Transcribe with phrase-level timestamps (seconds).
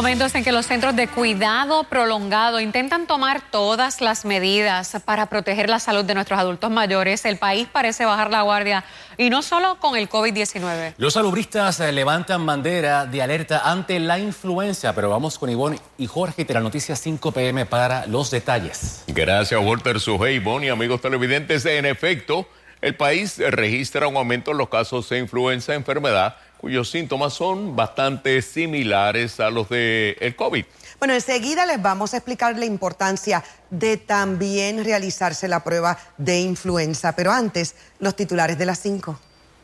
[0.00, 5.68] Momentos en que los centros de cuidado prolongado intentan tomar todas las medidas para proteger
[5.68, 7.26] la salud de nuestros adultos mayores.
[7.26, 8.82] El país parece bajar la guardia
[9.18, 10.94] y no solo con el COVID-19.
[10.96, 16.06] Los salubristas eh, levantan bandera de alerta ante la influenza, pero vamos con Ivonne y
[16.06, 19.04] Jorge de la noticia 5 pm para los detalles.
[19.06, 21.66] Gracias, Walter Sujei, Ivonne y amigos televidentes.
[21.66, 22.48] En efecto,
[22.80, 28.42] el país registra un aumento en los casos de influenza, enfermedad cuyos síntomas son bastante
[28.42, 30.64] similares a los del el COVID.
[30.98, 37.16] Bueno, enseguida les vamos a explicar la importancia de también realizarse la prueba de influenza,
[37.16, 39.18] pero antes, los titulares de las 5.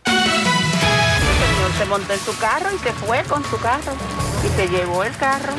[0.06, 3.92] El señor se montó en su carro y se fue con su carro
[4.42, 5.52] y se llevó el carro.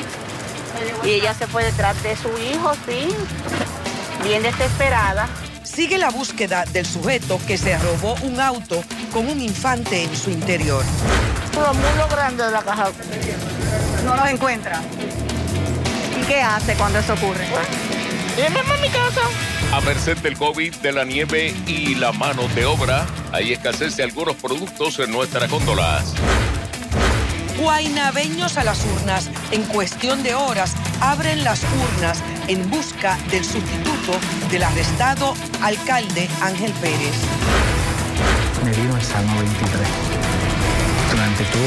[1.03, 3.15] Y ella se fue detrás de su hijo, sí,
[4.23, 5.29] bien desesperada.
[5.77, 10.31] Sigue la búsqueda del sujeto que se robó un auto con un infante en su
[10.31, 10.83] interior.
[11.53, 12.89] Los mulos grandes de la caja.
[14.03, 14.81] No los encuentra.
[16.19, 17.45] ¿Y qué hace cuando eso ocurre?
[18.35, 19.21] Viene a mi casa.
[19.71, 24.01] A merced del COVID, de la nieve y la mano de obra, hay escasez de
[24.01, 26.15] algunos productos en nuestras góndolas.
[27.59, 29.29] Guainabeños a las urnas.
[29.51, 34.19] En cuestión de horas abren las urnas en busca del sustituto
[34.51, 37.15] del arrestado alcalde Ángel Pérez.
[38.63, 39.87] Me vino el Salmo 23.
[41.11, 41.61] Durante todo,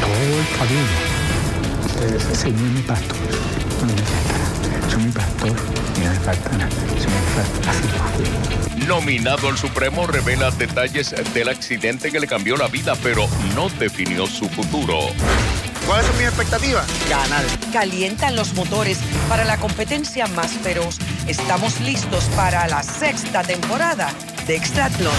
[0.00, 1.14] todo el camino.
[2.30, 4.43] El Señor mi pastor.
[4.90, 5.52] Soy mi pastor
[5.96, 6.70] y no me falta nada.
[6.70, 7.68] Soy mi pastor.
[7.68, 7.82] Así
[8.86, 13.68] lo Nominado al Supremo revela detalles del accidente que le cambió la vida, pero no
[13.70, 14.98] definió su futuro.
[15.86, 16.86] ¿Cuáles son mis expectativas?
[17.08, 17.44] Ganar.
[17.72, 20.98] Calientan los motores para la competencia más feroz.
[21.26, 24.12] Estamos listos para la sexta temporada
[24.46, 25.14] de Extratlón.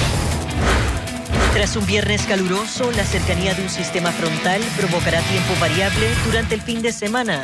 [1.53, 6.61] Tras un viernes caluroso, la cercanía de un sistema frontal provocará tiempo variable durante el
[6.61, 7.43] fin de semana.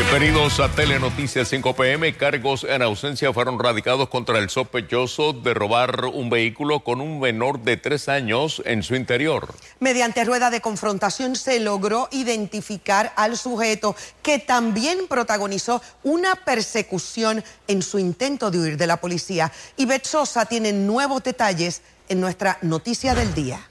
[0.00, 2.16] Bienvenidos a Telenoticias 5 PM.
[2.16, 7.60] Cargos en ausencia fueron radicados contra el sospechoso de robar un vehículo con un menor
[7.60, 9.54] de tres años en su interior.
[9.78, 17.82] Mediante rueda de confrontación se logró identificar al sujeto que también protagonizó una persecución en
[17.82, 19.52] su intento de huir de la policía.
[19.76, 23.69] Y Sosa tiene nuevos detalles en nuestra noticia del día.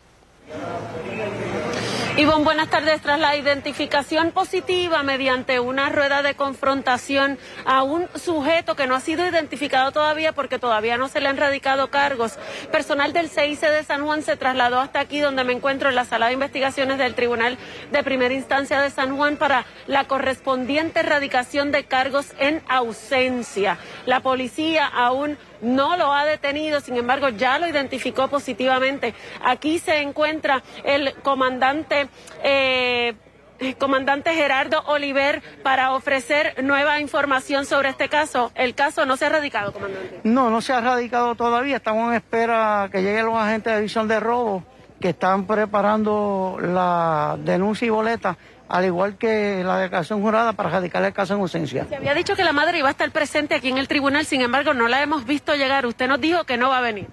[2.18, 3.02] Ivonne, buenas tardes.
[3.02, 9.00] Tras la identificación positiva mediante una rueda de confrontación a un sujeto que no ha
[9.00, 12.38] sido identificado todavía porque todavía no se le han radicado cargos,
[12.72, 16.04] personal del CIC de San Juan se trasladó hasta aquí donde me encuentro en la
[16.04, 17.58] sala de investigaciones del Tribunal
[17.92, 23.78] de Primera Instancia de San Juan para la correspondiente radicación de cargos en ausencia.
[24.06, 29.14] La policía aún no lo ha detenido, sin embargo ya lo identificó positivamente.
[29.44, 32.10] Aquí se encuentra el comandante.
[32.44, 33.16] Eh,
[33.78, 38.52] comandante Gerardo Oliver para ofrecer nueva información sobre este caso.
[38.56, 40.22] El caso no se ha radicado, comandante.
[40.24, 41.78] No, no se ha radicado todavía.
[41.78, 44.64] Estamos en espera que lleguen los agentes de división de robo
[45.00, 48.38] que están preparando la denuncia y boleta
[48.70, 51.86] al igual que la declaración jurada para radicar el caso en ausencia.
[51.90, 54.42] Se había dicho que la madre iba a estar presente aquí en el tribunal, sin
[54.42, 55.88] embargo no la hemos visto llegar.
[55.88, 57.08] Usted nos dijo que no va a venir.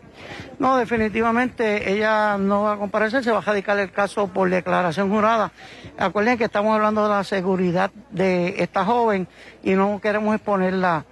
[0.59, 5.11] No, definitivamente ella no va a comparecer, se va a radicar el caso por declaración
[5.11, 5.51] jurada.
[5.99, 9.27] Acuérdense que estamos hablando de la seguridad de esta joven
[9.63, 11.05] y no queremos exponerla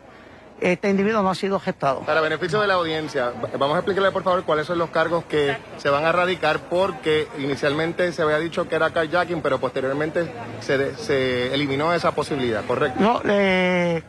[0.60, 2.00] este individuo no ha sido gestado.
[2.00, 5.56] Para beneficio de la audiencia, vamos a explicarle por favor cuáles son los cargos que
[5.76, 10.94] se van a radicar porque inicialmente se había dicho que era carjacking, pero posteriormente se,
[10.96, 13.00] se eliminó esa posibilidad, ¿correcto?
[13.00, 14.02] No, eh,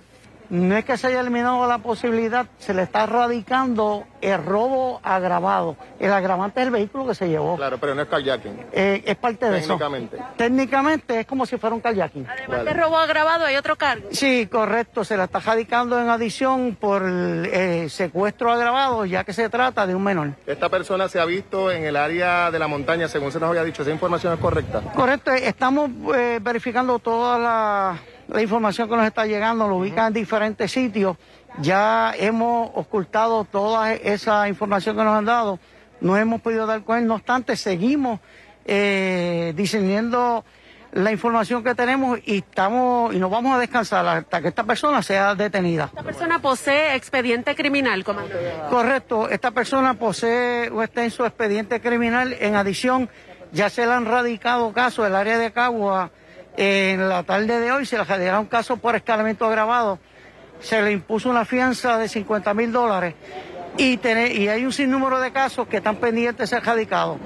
[0.50, 5.76] no es que se haya eliminado la posibilidad, se le está radicando el robo agravado.
[6.00, 7.56] El agravante es el vehículo que se llevó.
[7.56, 8.66] Claro, pero no es kayaking.
[8.72, 9.68] Eh, es parte de eso.
[9.68, 10.18] Técnicamente.
[10.38, 12.28] Técnicamente es como si fuera un kayaking.
[12.28, 14.08] Además de robo agravado, hay otro cargo.
[14.12, 15.04] Sí, correcto.
[15.04, 19.86] Se la está radicando en adición por el, eh, secuestro agravado, ya que se trata
[19.86, 20.32] de un menor.
[20.46, 23.64] Esta persona se ha visto en el área de la montaña, según se nos había
[23.64, 23.82] dicho.
[23.82, 24.82] ¿Esa información es correcta?
[24.94, 25.32] Correcto.
[25.32, 30.72] Estamos eh, verificando toda la la información que nos está llegando, lo ubican en diferentes
[30.72, 31.18] sitios.
[31.60, 35.60] Ya hemos ocultado toda esa información que nos han dado,
[36.02, 38.20] no hemos podido dar cuenta, no obstante, seguimos
[38.66, 40.44] eh, discerniendo
[40.92, 45.04] la información que tenemos y estamos y nos vamos a descansar hasta que esta persona
[45.04, 45.86] sea detenida.
[45.86, 48.54] ¿Esta persona posee expediente criminal, comandante?
[48.70, 52.36] Correcto, esta persona posee un extenso expediente criminal.
[52.40, 53.10] En adición,
[53.52, 56.12] ya se le han radicado casos del área de Cagua
[56.58, 60.00] en la tarde de hoy se le genera un caso por escalamiento agravado.
[60.60, 63.14] Se le impuso una fianza de 50 mil dólares
[63.78, 67.18] y, y hay un sinnúmero de casos que están pendientes de ser radicados.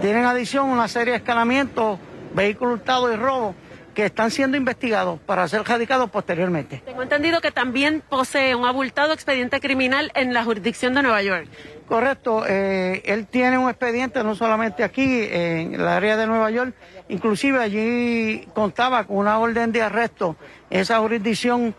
[0.00, 1.98] Tienen adición una serie de escalamientos,
[2.34, 3.54] vehículos hurtados y robos
[3.98, 6.80] que están siendo investigados para ser radicados posteriormente.
[6.86, 11.48] Tengo entendido que también posee un abultado expediente criminal en la jurisdicción de Nueva York.
[11.88, 16.74] Correcto, eh, él tiene un expediente no solamente aquí, en el área de Nueva York,
[17.08, 20.36] inclusive allí contaba con una orden de arresto
[20.70, 21.74] en esa jurisdicción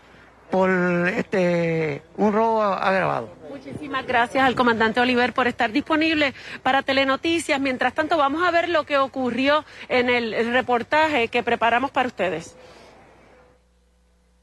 [0.50, 0.70] por
[1.08, 3.28] este un robo agravado.
[3.48, 7.60] Muchísimas gracias al comandante Oliver por estar disponible para Telenoticias.
[7.60, 12.56] Mientras tanto, vamos a ver lo que ocurrió en el reportaje que preparamos para ustedes.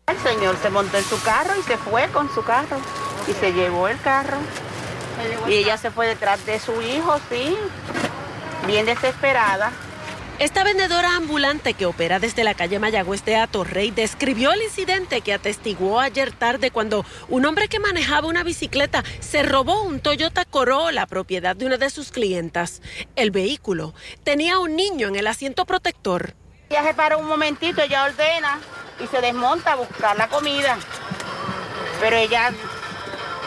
[0.08, 2.78] El señor se montó en su carro y se fue con su carro
[3.28, 4.38] y se llevó el carro.
[5.48, 7.58] Y ella se fue detrás de su hijo, sí,
[8.66, 9.72] bien desesperada.
[10.40, 15.34] Esta vendedora ambulante que opera desde la calle Mayagüez de Atorrey describió el incidente que
[15.34, 21.08] atestiguó ayer tarde cuando un hombre que manejaba una bicicleta se robó un Toyota Corolla,
[21.08, 22.84] propiedad de una de sus clientas.
[23.16, 26.36] El vehículo tenía un niño en el asiento protector.
[26.70, 28.60] Ella se para un momentito, ella ordena
[29.04, 30.78] y se desmonta a buscar la comida.
[32.00, 32.54] Pero ella,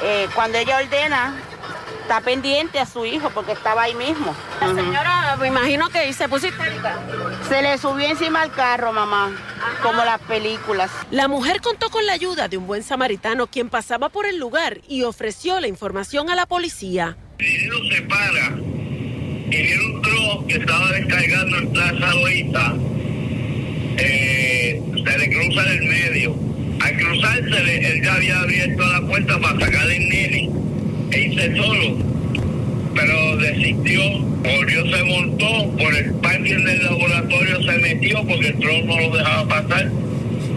[0.02, 1.40] eh, cuando ella ordena,
[2.10, 4.34] está pendiente a su hijo porque estaba ahí mismo.
[4.60, 6.98] La señora, me imagino que se puso histérica.
[7.48, 9.30] Se le subió encima al carro, mamá,
[9.80, 10.90] como las películas.
[11.12, 14.80] La mujer contó con la ayuda de un buen samaritano quien pasaba por el lugar
[14.88, 17.16] y ofreció la información a la policía.
[17.38, 18.56] El se para
[19.52, 22.74] y un truck que estaba descargando en Plaza Loíta.
[23.98, 26.34] Eh, se le cruza en el medio.
[26.80, 30.69] Al cruzarse, él ya había abierto la puerta para sacarle el nene
[31.18, 31.96] hice solo,
[32.94, 34.00] pero desistió,
[34.42, 39.16] volvió, se montó, por el parking del laboratorio se metió porque el tron no lo
[39.16, 39.90] dejaba pasar.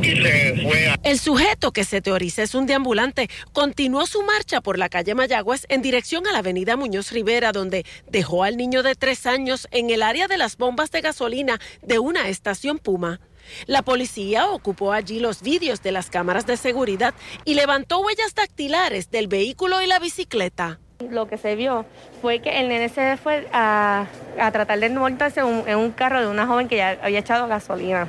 [0.02, 4.78] Y se fue El sujeto que se teoriza es un deambulante continuó su marcha por
[4.78, 8.96] la calle Mayagüez en dirección a la avenida Muñoz Rivera, donde dejó al niño de
[8.96, 13.22] tres años en el área de las bombas de gasolina de una estación Puma.
[13.66, 17.14] La policía ocupó allí los vídeos de las cámaras de seguridad
[17.46, 20.80] y levantó huellas dactilares del vehículo y la bicicleta.
[21.10, 21.86] Lo que se vio
[22.22, 24.08] fue que el nene se fue a,
[24.52, 28.08] tratar de montarse en un carro de una joven que ya había echado gasolina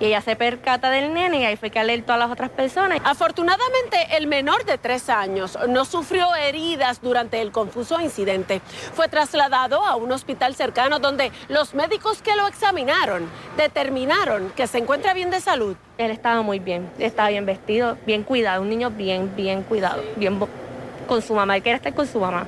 [0.00, 3.00] y ella se percata del nene y ahí fue que alertó a las otras personas.
[3.04, 8.60] Afortunadamente, el menor de tres años no sufrió heridas durante el confuso incidente.
[8.94, 14.78] Fue trasladado a un hospital cercano donde los médicos que lo examinaron determinaron que se
[14.78, 15.76] encuentra bien de salud.
[15.98, 20.38] Él estaba muy bien, estaba bien vestido, bien cuidado, un niño bien, bien cuidado, bien
[21.06, 22.46] con su mamá, él quería estar con su mamá.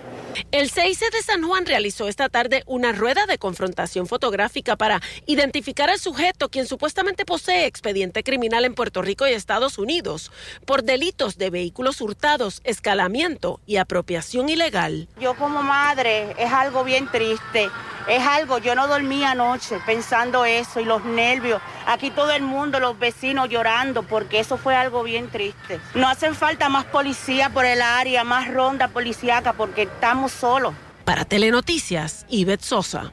[0.52, 5.90] El CIC de San Juan realizó esta tarde una rueda de confrontación fotográfica para identificar
[5.90, 10.30] al sujeto quien supuestamente posee expediente criminal en Puerto Rico y Estados Unidos
[10.64, 15.08] por delitos de vehículos hurtados, escalamiento y apropiación ilegal.
[15.20, 17.70] Yo como madre es algo bien triste
[18.08, 21.60] es algo, yo no dormí anoche pensando eso y los nervios.
[21.86, 25.78] Aquí todo el mundo, los vecinos llorando porque eso fue algo bien triste.
[25.94, 30.74] No hacen falta más policía por el área, más ronda policíaca porque estamos solos.
[31.04, 33.12] Para Telenoticias, Ivette Sosa.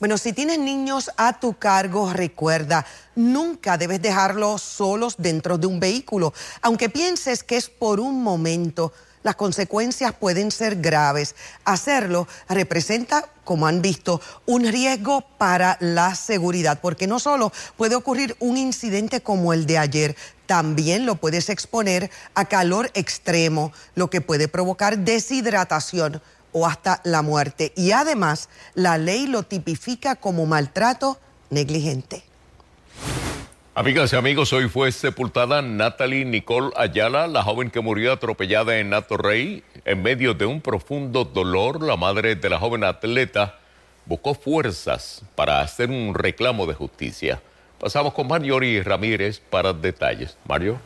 [0.00, 2.86] Bueno, si tienes niños a tu cargo, recuerda,
[3.16, 6.32] nunca debes dejarlos solos dentro de un vehículo,
[6.62, 8.92] aunque pienses que es por un momento
[9.28, 11.34] las consecuencias pueden ser graves.
[11.66, 18.36] Hacerlo representa, como han visto, un riesgo para la seguridad, porque no solo puede ocurrir
[18.40, 20.16] un incidente como el de ayer,
[20.46, 27.20] también lo puedes exponer a calor extremo, lo que puede provocar deshidratación o hasta la
[27.20, 27.74] muerte.
[27.76, 31.18] Y además, la ley lo tipifica como maltrato
[31.50, 32.27] negligente.
[33.78, 38.92] Amigas y amigos, hoy fue sepultada Natalie Nicole Ayala, la joven que murió atropellada en
[39.08, 39.62] Rey.
[39.84, 43.60] En medio de un profundo dolor, la madre de la joven atleta
[44.04, 47.40] buscó fuerzas para hacer un reclamo de justicia.
[47.78, 50.36] Pasamos con Mariori Ramírez para detalles.
[50.48, 50.80] Mario.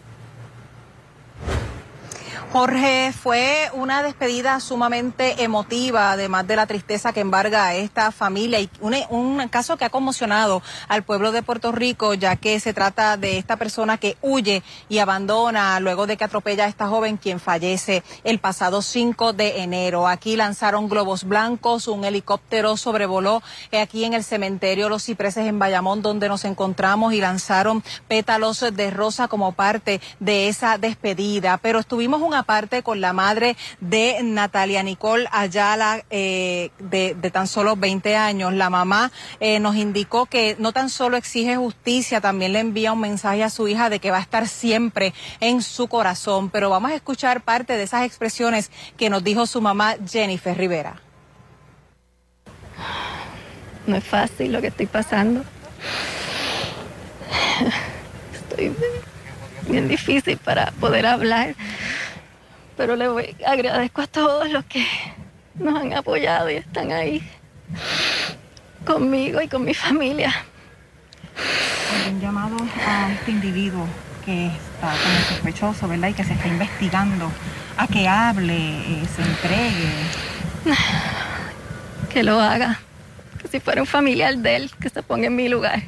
[2.53, 8.61] Jorge, fue una despedida sumamente emotiva, además de la tristeza que embarga a esta familia
[8.61, 13.17] y un, caso que ha conmocionado al pueblo de Puerto Rico, ya que se trata
[13.17, 17.41] de esta persona que huye y abandona luego de que atropella a esta joven quien
[17.41, 20.07] fallece el pasado 5 de enero.
[20.07, 23.43] Aquí lanzaron globos blancos, un helicóptero sobrevoló
[23.81, 28.91] aquí en el cementerio Los Cipreses en Bayamón, donde nos encontramos y lanzaron pétalos de
[28.91, 31.57] rosa como parte de esa despedida.
[31.57, 37.47] Pero estuvimos un parte con la madre de Natalia Nicole Ayala, eh, de, de, tan
[37.47, 38.53] solo 20 años.
[38.55, 43.01] La mamá eh, nos indicó que no tan solo exige justicia, también le envía un
[43.01, 46.51] mensaje a su hija de que va a estar siempre en su corazón.
[46.51, 51.01] Pero vamos a escuchar parte de esas expresiones que nos dijo su mamá Jennifer Rivera.
[53.87, 55.45] No es fácil lo que estoy pasando.
[58.35, 58.73] Estoy
[59.69, 61.55] bien difícil para poder hablar,
[62.77, 64.87] pero le voy, agradezco a todos los que
[65.55, 67.23] nos han apoyado y están ahí
[68.85, 70.33] conmigo y con mi familia.
[72.11, 73.87] Un llamado a este individuo
[74.25, 76.09] que está como sospechoso, ¿verdad?
[76.09, 77.31] Y que se está investigando,
[77.77, 79.93] a que hable, eh, se entregue.
[82.13, 82.79] Que lo haga,
[83.41, 85.83] que si fuera un familiar de él, que se ponga en mi lugar.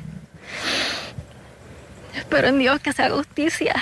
[2.16, 3.74] Espero en Dios que se haga justicia.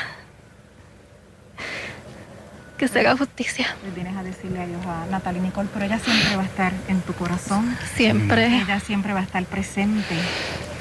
[2.83, 3.77] Que se haga justicia.
[3.85, 7.01] Le tienes a decirle adiós a Natalia Nicole, pero ella siempre va a estar en
[7.03, 7.79] tu corazón.
[7.95, 8.47] Siempre.
[8.47, 10.17] Ella siempre va a estar presente.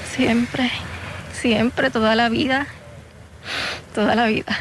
[0.09, 0.71] Siempre.
[1.31, 2.65] Siempre, toda la vida.
[3.93, 4.57] Toda la vida.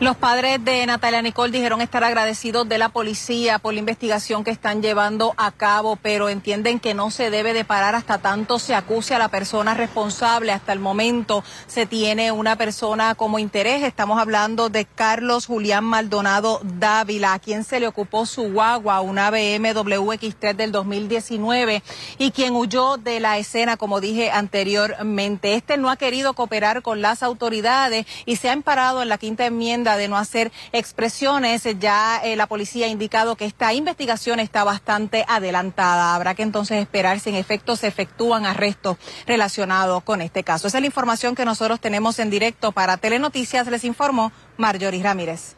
[0.00, 4.50] Los padres de Natalia Nicole dijeron estar agradecidos de la policía por la investigación que
[4.50, 8.74] están llevando a cabo, pero entienden que no se debe de parar hasta tanto se
[8.74, 10.50] acuse a la persona responsable.
[10.50, 13.84] Hasta el momento se tiene una persona como interés.
[13.84, 19.30] Estamos hablando de Carlos Julián Maldonado Dávila, a quien se le ocupó su guagua, una
[19.30, 21.84] BMW X3 del 2019,
[22.18, 25.54] y quien huyó de la escena, como dije anteriormente.
[25.54, 29.46] Este no ha querido cooperar con las autoridades y se ha emparado en la quinta
[29.46, 31.62] enmienda de no hacer expresiones.
[31.78, 36.14] Ya eh, la policía ha indicado que esta investigación está bastante adelantada.
[36.14, 40.66] Habrá que entonces esperar si en efecto se efectúan arrestos relacionados con este caso.
[40.66, 43.66] Esa es la información que nosotros tenemos en directo para Telenoticias.
[43.68, 45.56] Les informó Marjorie Ramírez.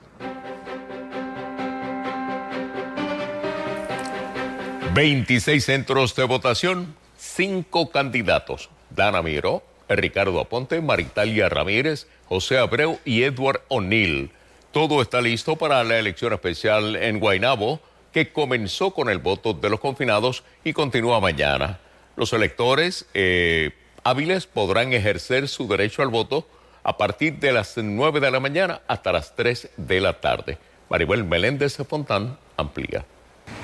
[4.97, 8.71] 26 centros de votación, cinco candidatos.
[8.88, 14.31] Dana Miro, Ricardo Aponte, Maritalia Ramírez, José Abreu y Edward O'Neill.
[14.73, 17.81] Todo está listo para la elección especial en Guaynabo,
[18.12, 21.78] que comenzó con el voto de los confinados y continúa mañana.
[22.16, 23.73] Los electores eh,
[24.05, 26.49] hábiles podrán ejercer su derecho al voto
[26.83, 30.59] a partir de las 9 de la mañana hasta las 3 de la tarde.
[30.88, 33.05] Maribel Meléndez Fontán amplía.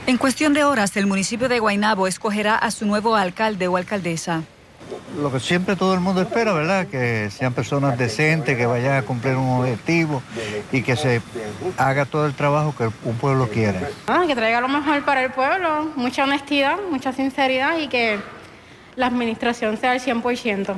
[0.07, 4.45] En cuestión de horas, el municipio de Guaynabo escogerá a su nuevo alcalde o alcaldesa
[5.17, 6.87] lo que siempre todo el mundo espera, ¿verdad?
[6.87, 10.23] Que sean personas decentes, que vayan a cumplir un objetivo
[10.71, 11.21] y que se
[11.77, 13.81] haga todo el trabajo que un pueblo quiere.
[14.07, 18.19] Ah, que traiga lo mejor para el pueblo, mucha honestidad, mucha sinceridad y que
[18.97, 20.77] la administración sea al 100%.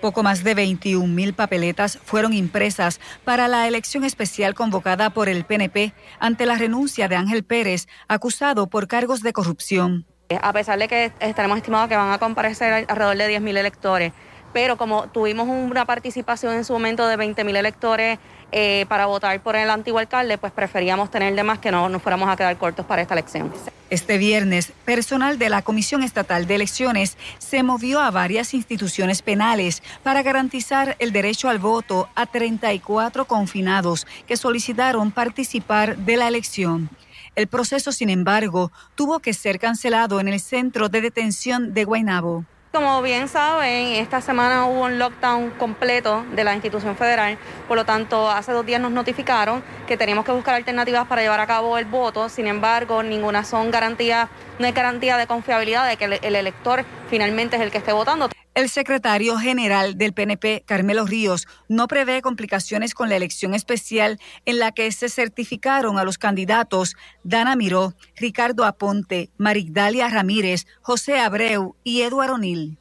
[0.00, 5.44] Poco más de 21 mil papeletas fueron impresas para la elección especial convocada por el
[5.44, 10.06] PNP ante la renuncia de Ángel Pérez, acusado por cargos de corrupción.
[10.28, 14.12] A pesar de que estaremos estimados que van a comparecer alrededor de 10.000 electores,
[14.52, 18.18] pero como tuvimos una participación en su momento de 20.000 electores
[18.50, 22.02] eh, para votar por el antiguo alcalde, pues preferíamos tener de más que no nos
[22.02, 23.52] fuéramos a quedar cortos para esta elección.
[23.88, 29.80] Este viernes, personal de la Comisión Estatal de Elecciones se movió a varias instituciones penales
[30.02, 36.90] para garantizar el derecho al voto a 34 confinados que solicitaron participar de la elección.
[37.36, 42.46] El proceso, sin embargo, tuvo que ser cancelado en el centro de detención de Guaynabo.
[42.72, 47.36] Como bien saben, esta semana hubo un lockdown completo de la institución federal,
[47.68, 51.40] por lo tanto, hace dos días nos notificaron que teníamos que buscar alternativas para llevar
[51.40, 55.98] a cabo el voto, sin embargo, ninguna son garantías, no hay garantía de confiabilidad de
[55.98, 58.30] que el elector finalmente es el que esté votando.
[58.56, 64.58] El secretario general del PNP, Carmelo Ríos, no prevé complicaciones con la elección especial en
[64.58, 71.76] la que se certificaron a los candidatos Dana Miró, Ricardo Aponte, Marigdalia Ramírez, José Abreu
[71.84, 72.78] y Eduardo O'Neill.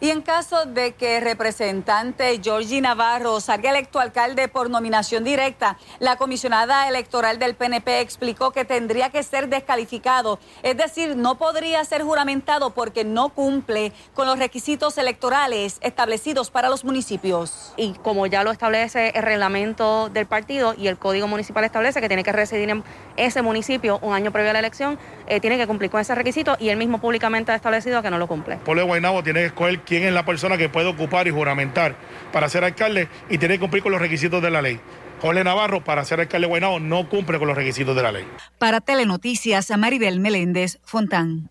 [0.00, 5.78] Y en caso de que el representante Georgie Navarro salga electo alcalde por nominación directa,
[5.98, 11.84] la comisionada electoral del PNP explicó que tendría que ser descalificado, es decir, no podría
[11.84, 17.72] ser juramentado porque no cumple con los requisitos electorales establecidos para los municipios.
[17.76, 22.08] Y como ya lo establece el reglamento del partido y el código municipal establece que
[22.08, 22.84] tiene que residir en
[23.16, 26.56] ese municipio un año previo a la elección, eh, tiene que cumplir con ese requisito
[26.58, 28.56] y él mismo públicamente ha establecido que no lo cumple.
[28.58, 31.96] Pueblo de tiene que escoger quién es la persona que puede ocupar y juramentar
[32.32, 34.80] para ser alcalde y tiene que cumplir con los requisitos de la ley.
[35.20, 38.26] Jorge Navarro, para ser alcalde de Guaynabo, no cumple con los requisitos de la ley.
[38.58, 41.50] Para Telenoticias, Maribel Meléndez Fontán.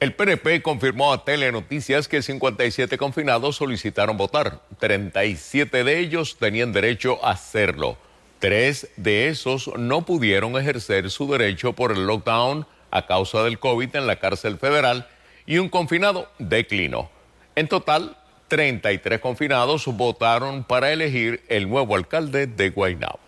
[0.00, 4.62] El PNP confirmó a Telenoticias que 57 confinados solicitaron votar.
[4.78, 7.98] 37 de ellos tenían derecho a hacerlo.
[8.38, 13.94] Tres de esos no pudieron ejercer su derecho por el lockdown a causa del COVID
[13.94, 15.06] en la cárcel federal
[15.50, 17.10] y un confinado declinó.
[17.56, 18.16] En total,
[18.46, 23.18] 33 confinados votaron para elegir el nuevo alcalde de Guaynabo.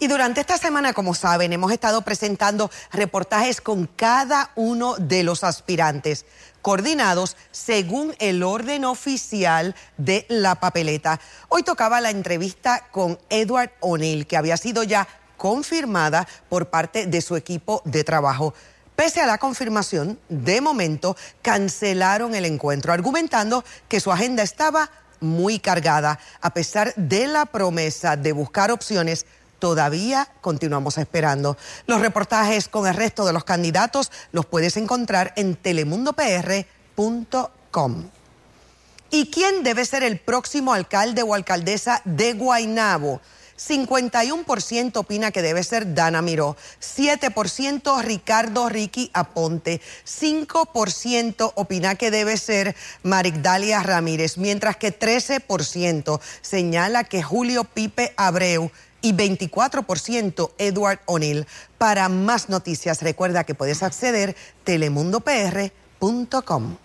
[0.00, 5.44] Y durante esta semana, como saben, hemos estado presentando reportajes con cada uno de los
[5.44, 6.26] aspirantes,
[6.60, 11.20] coordinados según el orden oficial de la papeleta.
[11.48, 15.08] Hoy tocaba la entrevista con Edward O'Neill, que había sido ya
[15.38, 18.52] confirmada por parte de su equipo de trabajo.
[18.96, 25.58] Pese a la confirmación, de momento cancelaron el encuentro, argumentando que su agenda estaba muy
[25.58, 29.24] cargada, a pesar de la promesa de buscar opciones
[29.58, 31.56] todavía continuamos esperando.
[31.86, 38.04] Los reportajes con el resto de los candidatos los puedes encontrar en telemundopr.com.
[39.10, 43.20] ¿Y quién debe ser el próximo alcalde o alcaldesa de Guaynabo?
[43.68, 52.36] 51% opina que debe ser Dana Miró, 7% Ricardo Ricky Aponte, 5% opina que debe
[52.36, 61.46] ser Marigdalia Ramírez, mientras que 13% señala que Julio Pipe Abreu y 24% Edward O'Neill.
[61.78, 66.76] Para más noticias, recuerda que puedes acceder telemundopr.com.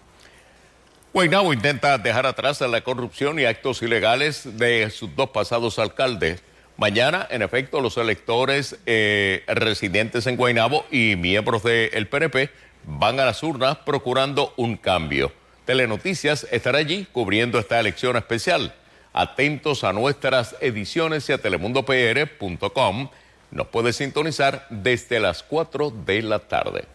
[1.13, 6.43] Guaynabo intenta dejar atrás la corrupción y actos ilegales de sus dos pasados alcaldes.
[6.77, 12.51] Mañana, en efecto, los electores eh, residentes en Guaynabo y miembros del PNP
[12.85, 15.31] van a las urnas procurando un cambio.
[15.65, 18.75] Telenoticias estará allí cubriendo esta elección especial.
[19.11, 23.09] Atentos a nuestras ediciones y a telemundopr.com.
[23.49, 26.85] Nos puede sintonizar desde las 4 de la tarde.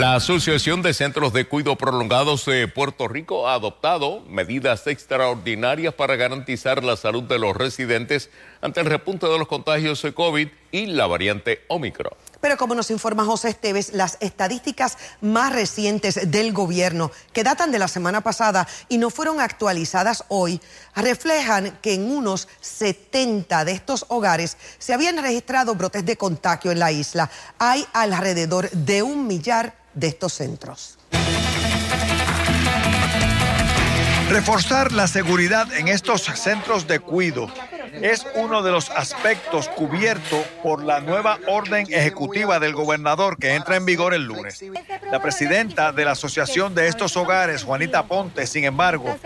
[0.00, 6.16] La Asociación de Centros de Cuido Prolongados de Puerto Rico ha adoptado medidas extraordinarias para
[6.16, 8.30] garantizar la salud de los residentes
[8.62, 12.14] ante el repunte de los contagios de COVID y la variante Omicron.
[12.40, 17.78] Pero como nos informa José Esteves, las estadísticas más recientes del gobierno, que datan de
[17.78, 20.62] la semana pasada y no fueron actualizadas hoy,
[20.96, 26.78] reflejan que en unos 70 de estos hogares se habían registrado brotes de contagio en
[26.78, 27.30] la isla.
[27.58, 30.98] Hay alrededor de un millar de estos centros.
[34.28, 37.50] Reforzar la seguridad en estos centros de cuido
[38.02, 43.76] es uno de los aspectos cubiertos por la nueva orden ejecutiva del gobernador que entra
[43.76, 44.64] en vigor el lunes.
[45.10, 49.16] La presidenta de la Asociación de estos hogares, Juanita Ponte, sin embargo,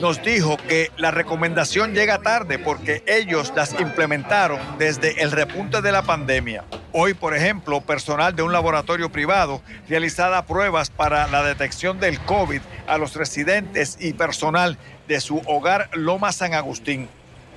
[0.00, 5.92] nos dijo que la recomendación llega tarde porque ellos las implementaron desde el repunte de
[5.92, 6.64] la pandemia.
[6.92, 12.60] Hoy, por ejemplo, personal de un laboratorio privado realizaba pruebas para la detección del COVID
[12.86, 17.08] a los residentes y personal de su hogar Loma San Agustín.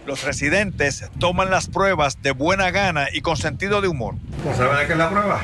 [0.06, 4.16] Los residentes toman las pruebas de buena gana y con sentido de humor.
[4.44, 5.42] ¿No saben de qué es la prueba?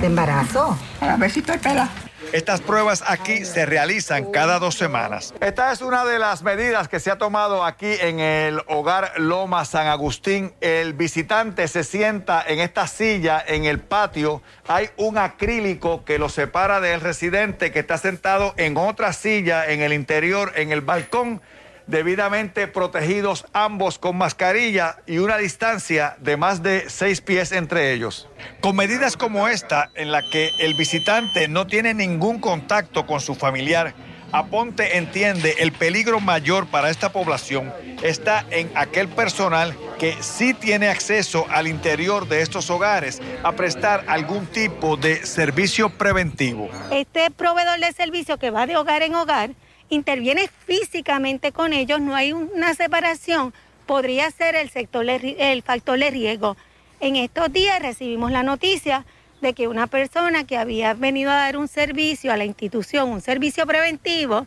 [0.00, 0.76] De embarazo.
[1.00, 1.88] A ver si estoy pela.
[2.32, 5.32] Estas pruebas aquí se realizan cada dos semanas.
[5.40, 9.64] Esta es una de las medidas que se ha tomado aquí en el hogar Loma
[9.64, 10.52] San Agustín.
[10.60, 14.42] El visitante se sienta en esta silla en el patio.
[14.66, 19.80] Hay un acrílico que lo separa del residente que está sentado en otra silla en
[19.80, 21.40] el interior, en el balcón
[21.88, 28.28] debidamente protegidos ambos con mascarilla y una distancia de más de seis pies entre ellos.
[28.60, 33.34] Con medidas como esta, en la que el visitante no tiene ningún contacto con su
[33.34, 33.94] familiar,
[34.30, 37.72] Aponte entiende el peligro mayor para esta población
[38.02, 44.04] está en aquel personal que sí tiene acceso al interior de estos hogares a prestar
[44.06, 46.68] algún tipo de servicio preventivo.
[46.90, 49.50] Este proveedor de servicio que va de hogar en hogar
[49.90, 53.52] interviene físicamente con ellos, no hay una separación,
[53.86, 56.56] podría ser el, sector, el factor de riesgo.
[57.00, 59.04] En estos días recibimos la noticia
[59.40, 63.20] de que una persona que había venido a dar un servicio a la institución, un
[63.20, 64.46] servicio preventivo,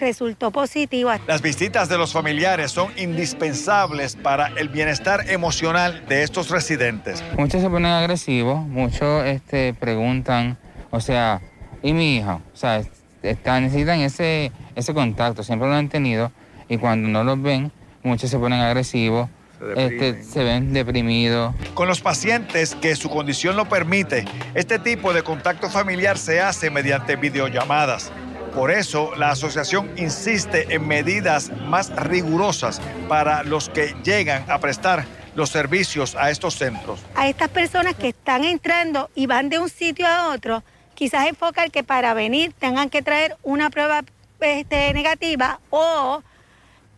[0.00, 1.20] resultó positiva.
[1.26, 7.22] Las visitas de los familiares son indispensables para el bienestar emocional de estos residentes.
[7.36, 10.58] Muchos se ponen agresivos, muchos este, preguntan,
[10.90, 11.40] o sea,
[11.82, 12.40] ¿y mi hija?
[12.52, 12.82] O sea,
[13.22, 16.32] necesitan ese, ese contacto, siempre lo han tenido
[16.68, 19.28] y cuando no los ven, muchos se ponen agresivos.
[19.58, 21.54] Se, este, se ven deprimidos.
[21.74, 26.68] Con los pacientes que su condición lo permite, este tipo de contacto familiar se hace
[26.68, 28.10] mediante videollamadas.
[28.54, 35.06] Por eso la asociación insiste en medidas más rigurosas para los que llegan a prestar
[35.34, 37.00] los servicios a estos centros.
[37.14, 40.62] A estas personas que están entrando y van de un sitio a otro,
[40.94, 44.02] quizás enfocar que para venir tengan que traer una prueba
[44.40, 46.22] este, negativa o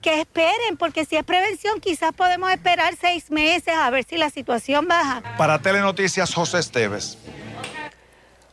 [0.00, 4.28] que esperen, porque si es prevención, quizás podemos esperar seis meses a ver si la
[4.28, 5.22] situación baja.
[5.38, 7.16] Para Telenoticias, José Esteves.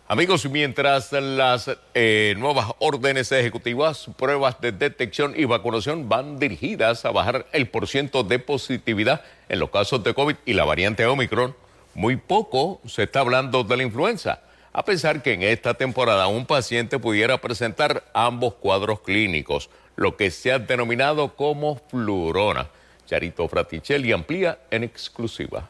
[0.07, 7.11] Amigos, mientras las eh, nuevas órdenes ejecutivas, pruebas de detección y vacunación van dirigidas a
[7.11, 11.55] bajar el porciento de positividad en los casos de COVID y la variante Omicron,
[11.93, 14.41] muy poco se está hablando de la influenza,
[14.73, 20.31] a pesar que en esta temporada un paciente pudiera presentar ambos cuadros clínicos, lo que
[20.31, 22.67] se ha denominado como flurona.
[23.05, 25.67] Charito Fraticelli amplía en exclusiva.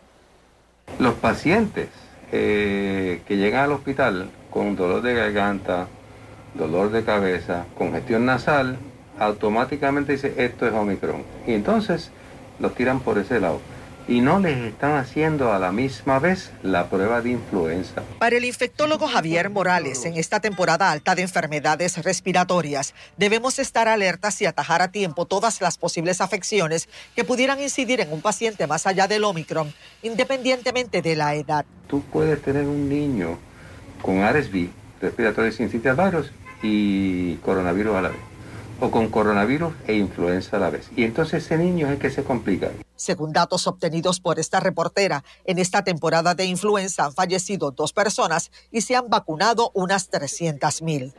[0.99, 1.89] Los pacientes
[2.31, 5.87] eh, que llegan al hospital con dolor de garganta,
[6.53, 8.77] dolor de cabeza, congestión nasal,
[9.17, 11.23] automáticamente dice esto es Omicron.
[11.47, 12.11] Y entonces
[12.59, 13.59] los tiran por ese lado
[14.07, 18.03] y no les están haciendo a la misma vez la prueba de influenza.
[18.19, 24.41] Para el infectólogo Javier Morales, en esta temporada alta de enfermedades respiratorias, debemos estar alertas
[24.41, 28.87] y atajar a tiempo todas las posibles afecciones que pudieran incidir en un paciente más
[28.87, 31.65] allá del Omicron, independientemente de la edad.
[31.87, 33.37] Tú puedes tener un niño
[34.01, 34.69] con RSV,
[35.01, 36.31] respiratorio syncytial virus,
[36.63, 38.30] y coronavirus a la vez
[38.81, 40.89] o con coronavirus e influenza a la vez.
[40.95, 42.71] Y entonces ese niño es el que se complica.
[42.95, 48.51] Según datos obtenidos por esta reportera, en esta temporada de influenza han fallecido dos personas
[48.71, 51.13] y se han vacunado unas 300 mil.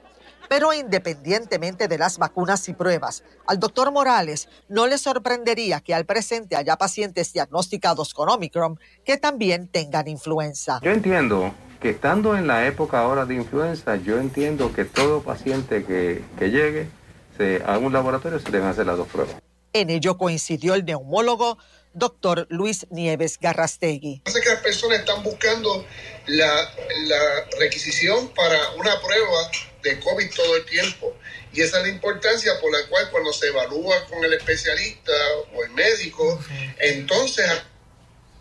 [0.48, 6.04] Pero independientemente de las vacunas y pruebas, al doctor Morales no le sorprendería que al
[6.04, 10.80] presente haya pacientes diagnosticados con Omicron que también tengan influenza.
[10.82, 15.84] Yo entiendo que estando en la época ahora de influenza, yo entiendo que todo paciente
[15.84, 16.88] que, que llegue
[17.36, 19.36] se, a un laboratorio se deben hacer las dos pruebas.
[19.72, 21.58] En ello coincidió el neumólogo
[21.94, 24.20] doctor Luis Nieves Garrastegui.
[24.24, 25.86] Parece que las personas están buscando
[26.26, 26.74] la,
[27.06, 29.50] la requisición para una prueba
[29.82, 31.14] de COVID todo el tiempo.
[31.52, 35.12] Y esa es la importancia por la cual cuando se evalúa con el especialista
[35.54, 36.38] o el médico,
[36.78, 37.46] entonces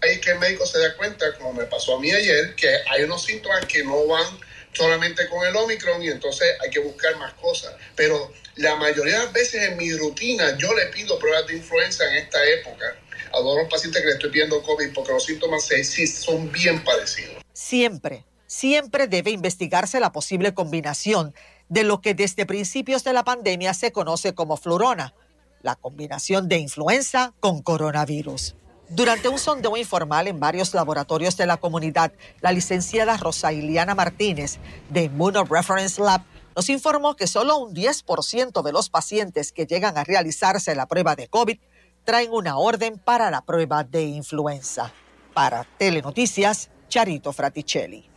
[0.02, 3.04] ahí que el médico se da cuenta, como me pasó a mí ayer, que hay
[3.04, 4.26] unos síntomas que no van
[4.74, 7.74] solamente con el Omicron y entonces hay que buscar más cosas.
[7.96, 12.04] Pero la mayoría de las veces en mi rutina yo le pido pruebas de influenza
[12.10, 12.86] en esta época
[13.30, 16.84] a todos los pacientes que le estoy pidiendo COVID porque los síntomas sí son bien
[16.84, 17.44] parecidos.
[17.54, 21.34] Siempre, siempre debe investigarse la posible combinación
[21.70, 25.14] de lo que desde principios de la pandemia se conoce como flurona,
[25.62, 28.56] la combinación de influenza con coronavirus.
[28.94, 34.58] Durante un sondeo informal en varios laboratorios de la comunidad, la licenciada Rosa Iliana Martínez
[34.90, 36.24] de Immunoreference Lab
[36.58, 41.16] nos informó que solo un 10% de los pacientes que llegan a realizarse la prueba
[41.16, 41.58] de COVID
[42.04, 44.92] traen una orden para la prueba de influenza.
[45.34, 48.10] Para Telenoticias, Charito Fraticelli.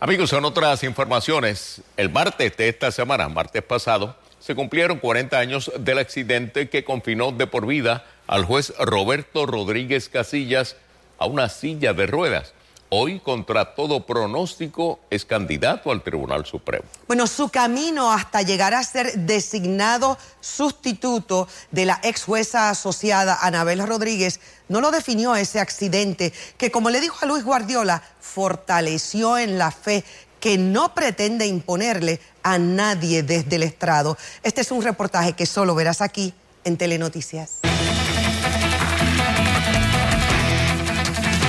[0.00, 5.70] Amigos, en otras informaciones, el martes de esta semana, martes pasado, se cumplieron 40 años
[5.78, 10.76] del accidente que confinó de por vida al juez Roberto Rodríguez Casillas
[11.18, 12.52] a una silla de ruedas.
[12.88, 16.84] Hoy, contra todo pronóstico, es candidato al Tribunal Supremo.
[17.08, 23.84] Bueno, su camino hasta llegar a ser designado sustituto de la ex jueza asociada Anabel
[23.84, 29.58] Rodríguez no lo definió ese accidente que, como le dijo a Luis Guardiola, fortaleció en
[29.58, 30.04] la fe
[30.38, 34.16] que no pretende imponerle a nadie desde el estrado.
[34.44, 37.65] Este es un reportaje que solo verás aquí en Telenoticias.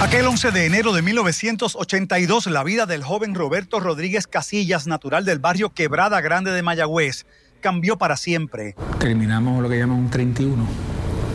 [0.07, 5.39] Aquel 11 de enero de 1982, la vida del joven Roberto Rodríguez Casillas, natural del
[5.39, 7.25] barrio Quebrada Grande de Mayagüez,
[7.59, 8.73] cambió para siempre.
[8.99, 10.65] Terminamos lo que llaman un 31.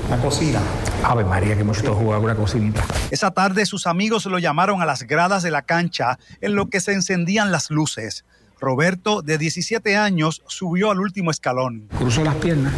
[0.08, 0.61] La cocina.
[1.04, 2.82] Ave María, que hemos jugar una cocinita.
[3.11, 6.80] Esa tarde sus amigos lo llamaron a las gradas de la cancha en lo que
[6.80, 8.24] se encendían las luces.
[8.58, 11.88] Roberto, de 17 años, subió al último escalón.
[11.98, 12.72] Cruzo las piernas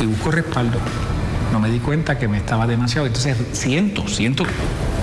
[0.00, 0.78] y busco respaldo
[1.52, 3.06] no me di cuenta que me estaba demasiado.
[3.06, 4.44] Entonces siento, siento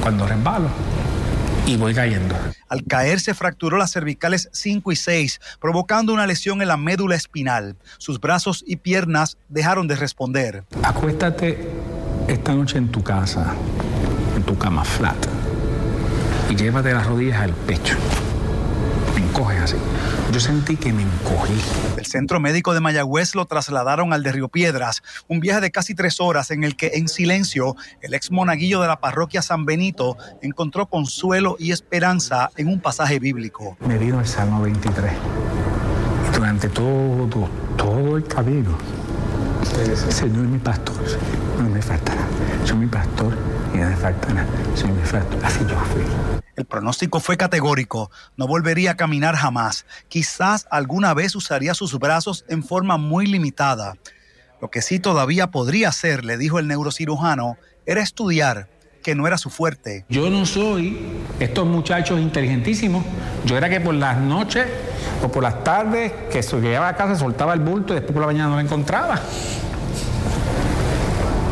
[0.02, 0.70] cuando resbalo
[1.66, 2.36] y voy cayendo.
[2.70, 7.16] Al caer se fracturó las cervicales 5 y 6, provocando una lesión en la médula
[7.16, 7.76] espinal.
[7.98, 10.64] Sus brazos y piernas dejaron de responder.
[10.84, 11.70] Acuéstate
[12.28, 13.54] esta noche en tu casa,
[14.36, 15.18] en tu cama flat,
[16.50, 17.96] y llévate las rodillas al pecho.
[19.36, 19.76] Encoges así.
[20.32, 21.60] Yo sentí que me encogí.
[21.98, 25.94] El centro médico de Mayagüez lo trasladaron al de Río Piedras, un viaje de casi
[25.94, 30.16] tres horas en el que en silencio el ex monaguillo de la parroquia San Benito
[30.42, 33.76] encontró consuelo y esperanza en un pasaje bíblico.
[33.86, 35.12] Me vino el Salmo 23.
[35.12, 38.78] Y durante todo, todo el camino
[40.10, 40.96] Señor mi pastor,
[41.58, 42.28] no me falta nada.
[42.66, 43.38] Soy mi pastor
[43.74, 44.48] y no me falta nada.
[44.76, 45.44] Soy mi pastor.
[45.44, 46.04] Así yo fui.
[46.56, 48.10] El pronóstico fue categórico.
[48.38, 49.86] No volvería a caminar jamás.
[50.08, 53.96] Quizás alguna vez usaría sus brazos en forma muy limitada.
[54.62, 58.70] Lo que sí todavía podría hacer, le dijo el neurocirujano, era estudiar,
[59.06, 60.04] que no era su fuerte.
[60.10, 60.98] Yo no soy
[61.40, 63.06] estos muchachos inteligentísimos.
[63.46, 64.66] Yo era que por las noches
[65.22, 68.26] o por las tardes que llegaba a casa soltaba el bulto y después por la
[68.26, 69.22] mañana no lo encontraba.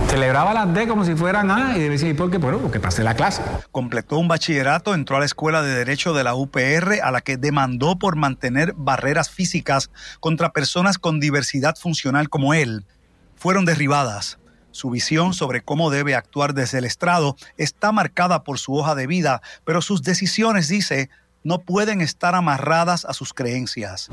[0.08, 2.40] Celebraba las D como si fueran A y decía, ¿y por qué?
[2.40, 3.44] Bueno, porque pasé la clase.
[3.72, 7.38] Completó un bachillerato, entró a la Escuela de Derecho de la UPR, a la que
[7.38, 12.88] demandó por mantener barreras físicas contra personas con diversidad funcional como él.
[13.36, 14.40] Fueron derribadas.
[14.74, 19.06] Su visión sobre cómo debe actuar desde el estrado está marcada por su hoja de
[19.06, 21.12] vida, pero sus decisiones, dice,
[21.44, 24.10] no pueden estar amarradas a sus creencias.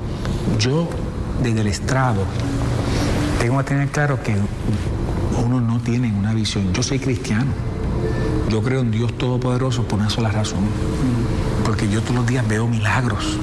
[0.59, 0.87] Yo,
[1.41, 2.25] desde el estrado,
[3.39, 4.35] tengo que tener claro que
[5.43, 6.71] uno no tiene una visión.
[6.73, 7.51] Yo soy cristiano.
[8.47, 10.67] Yo creo en Dios Todopoderoso por una sola razón.
[11.65, 13.39] Porque yo todos los días veo milagros.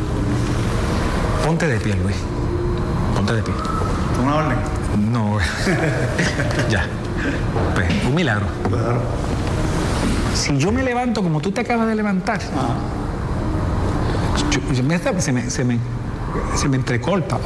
[1.44, 2.16] Ponte de pie, Luis.
[3.16, 3.54] Ponte de pie.
[4.22, 4.58] ¿Una orden?
[5.12, 5.38] No.
[6.70, 6.86] ya.
[7.74, 8.46] Pues, un milagro.
[10.34, 12.40] Si yo me levanto como tú te acabas de levantar,
[14.50, 15.78] yo- se, me, se, me, se, me,
[16.56, 17.38] se me entrecorta.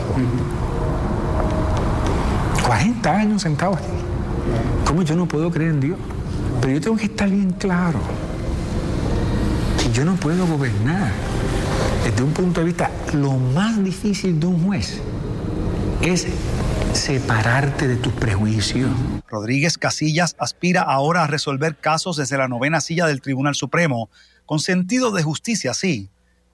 [2.66, 3.84] 40 años sentado aquí.
[4.86, 5.98] ¿Cómo yo no puedo creer en Dios?
[6.60, 7.98] Pero yo tengo que estar bien claro
[9.82, 11.10] que yo no puedo gobernar
[12.04, 15.00] desde un punto de vista, lo más difícil de un juez
[16.00, 16.26] es
[16.92, 18.90] separarte de tus prejuicios.
[19.32, 24.10] Rodríguez Casillas aspira ahora a resolver casos desde la novena silla del Tribunal Supremo,
[24.44, 26.10] con sentido de justicia, sí,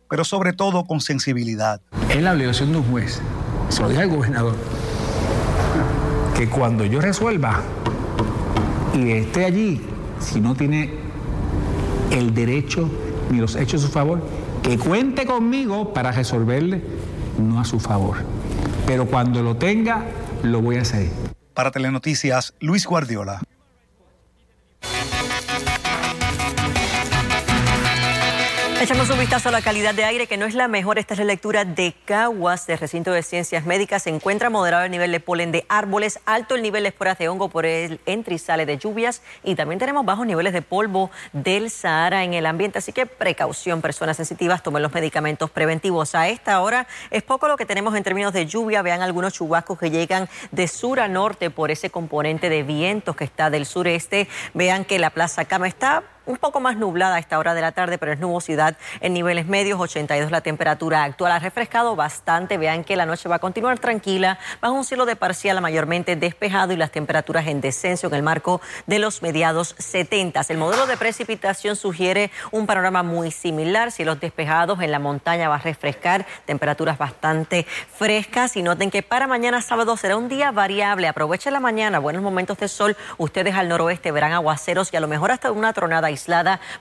[0.08, 1.80] pero sobre todo con sensibilidad.
[2.08, 3.20] Es la obligación de un juez,
[3.68, 4.54] se lo dije al gobernador,
[6.36, 7.64] que cuando yo resuelva
[8.94, 9.80] y esté allí,
[10.20, 10.94] si no tiene
[12.12, 12.88] el derecho
[13.32, 14.22] ni los hechos a su favor,
[14.62, 16.80] que cuente conmigo para resolverle,
[17.40, 18.18] no a su favor.
[18.86, 20.04] Pero cuando lo tenga,
[20.44, 21.27] lo voy a hacer.
[21.58, 23.40] Para Telenoticias, Luis Guardiola.
[28.80, 31.00] Echamos un vistazo a la calidad de aire, que no es la mejor.
[31.00, 34.04] Esta es la lectura de Caguas, del recinto de ciencias médicas.
[34.04, 37.28] Se encuentra moderado el nivel de polen de árboles, alto el nivel de esporas de
[37.28, 37.98] hongo por el
[38.38, 42.78] sale de lluvias y también tenemos bajos niveles de polvo del Sahara en el ambiente.
[42.78, 46.14] Así que precaución, personas sensitivas, tomen los medicamentos preventivos.
[46.14, 48.82] A esta hora es poco lo que tenemos en términos de lluvia.
[48.82, 53.24] Vean algunos chubascos que llegan de sur a norte por ese componente de vientos que
[53.24, 54.28] está del sureste.
[54.54, 57.72] Vean que la Plaza Cama está un poco más nublada a esta hora de la
[57.72, 61.32] tarde, pero es nubosidad en niveles medios, 82 la temperatura actual.
[61.32, 62.58] Ha refrescado bastante.
[62.58, 66.72] Vean que la noche va a continuar tranquila, bajo un cielo de parcial mayormente despejado
[66.72, 70.42] y las temperaturas en descenso en el marco de los mediados 70.
[70.48, 73.90] El modelo de precipitación sugiere un panorama muy similar.
[73.90, 78.56] Cielos despejados en la montaña va a refrescar, temperaturas bastante frescas.
[78.56, 81.08] Y noten que para mañana sábado será un día variable.
[81.08, 82.96] Aprovechen la mañana, buenos momentos de sol.
[83.16, 86.10] Ustedes al noroeste verán aguaceros y a lo mejor hasta una tronada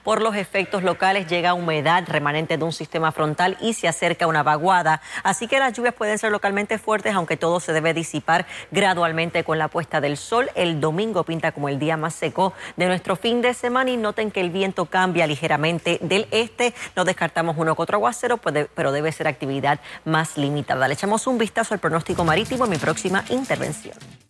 [0.02, 1.26] por los efectos locales.
[1.26, 5.00] Llega humedad remanente de un sistema frontal y se acerca una vaguada.
[5.22, 9.58] Así que las lluvias pueden ser localmente fuertes, aunque todo se debe disipar gradualmente con
[9.58, 10.50] la puesta del sol.
[10.54, 14.30] El domingo pinta como el día más seco de nuestro fin de semana y noten
[14.30, 16.74] que el viento cambia ligeramente del este.
[16.96, 20.88] No descartamos uno que otro aguacero, pero debe ser actividad más limitada.
[20.88, 24.28] Le echamos un vistazo al pronóstico marítimo en mi próxima intervención.